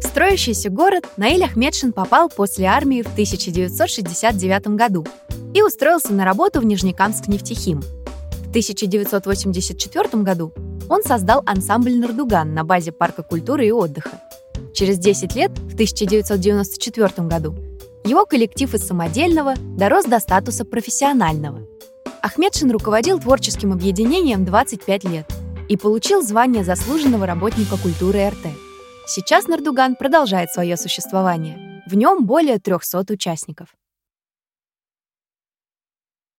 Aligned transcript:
В 0.00 0.06
строящийся 0.06 0.70
город 0.70 1.06
Наиль 1.16 1.44
Ахмедшин 1.44 1.92
попал 1.92 2.28
после 2.28 2.66
армии 2.66 3.02
в 3.02 3.12
1969 3.12 4.68
году 4.68 5.06
и 5.54 5.62
устроился 5.62 6.12
на 6.12 6.24
работу 6.24 6.60
в 6.60 6.64
Нижнекамск 6.64 7.28
нефтехим. 7.28 7.80
В 7.80 8.48
1984 8.50 10.22
году 10.22 10.52
он 10.88 11.02
создал 11.02 11.42
ансамбль 11.46 11.96
«Нардуган» 11.96 12.54
на 12.54 12.64
базе 12.64 12.92
Парка 12.92 13.22
культуры 13.22 13.66
и 13.66 13.72
отдыха. 13.72 14.20
Через 14.74 14.98
10 14.98 15.34
лет, 15.34 15.50
в 15.58 15.74
1994 15.74 17.28
году, 17.28 17.54
его 18.04 18.26
коллектив 18.26 18.74
из 18.74 18.86
самодельного 18.86 19.54
дорос 19.56 20.04
до 20.04 20.20
статуса 20.20 20.64
профессионального. 20.64 21.66
Ахмедшин 22.22 22.70
руководил 22.70 23.18
творческим 23.18 23.72
объединением 23.72 24.44
25 24.44 25.04
лет 25.04 25.26
и 25.68 25.76
получил 25.76 26.22
звание 26.22 26.64
заслуженного 26.64 27.26
работника 27.26 27.76
культуры 27.76 28.28
РТ. 28.28 28.46
Сейчас 29.06 29.46
Нардуган 29.46 29.96
продолжает 29.96 30.50
свое 30.50 30.76
существование. 30.76 31.82
В 31.86 31.94
нем 31.94 32.24
более 32.26 32.58
300 32.58 33.12
участников. 33.12 33.68